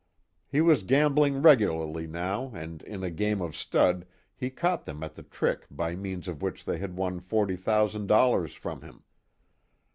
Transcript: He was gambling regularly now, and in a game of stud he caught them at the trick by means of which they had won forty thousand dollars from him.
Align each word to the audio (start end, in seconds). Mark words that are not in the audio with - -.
He 0.47 0.61
was 0.61 0.81
gambling 0.81 1.43
regularly 1.43 2.07
now, 2.07 2.51
and 2.55 2.81
in 2.81 3.03
a 3.03 3.11
game 3.11 3.39
of 3.39 3.55
stud 3.55 4.07
he 4.35 4.49
caught 4.49 4.83
them 4.83 5.03
at 5.03 5.13
the 5.13 5.21
trick 5.21 5.67
by 5.69 5.93
means 5.95 6.27
of 6.27 6.41
which 6.41 6.65
they 6.65 6.79
had 6.79 6.97
won 6.97 7.19
forty 7.19 7.55
thousand 7.55 8.07
dollars 8.07 8.55
from 8.55 8.81
him. 8.81 9.03